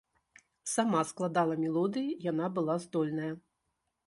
[0.75, 3.31] Сама складала мелодыі, яна была здольная.